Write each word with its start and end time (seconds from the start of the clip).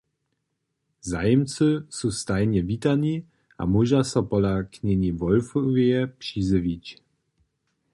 Zajimcy 1.09 1.67
su 1.97 2.07
stajnje 2.19 2.61
witani 2.69 3.15
a 3.61 3.69
móža 3.71 4.01
so 4.13 4.19
pola 4.31 4.55
knj. 4.73 5.11
Wolfoweje 5.21 6.01
přizjewić. 6.21 6.85